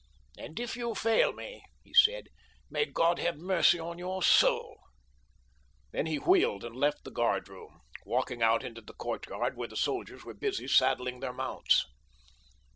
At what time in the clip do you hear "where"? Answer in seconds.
9.55-9.67